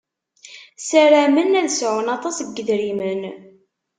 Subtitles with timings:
[0.87, 3.21] Saramen ad sɛun aṭas n yedrimen.